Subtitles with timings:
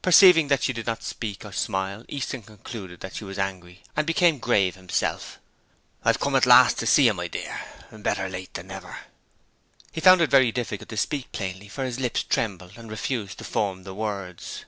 [0.00, 4.06] Perceiving that she did not speak or smile, Easton concluded that she was angry and
[4.06, 5.40] became grave himself.
[6.04, 7.58] 'I've come at last, you see, my dear;
[7.90, 8.98] better late than never.'
[9.90, 13.44] He found it very difficult to speak plainly, for his lips trembled and refused to
[13.44, 14.66] form the words.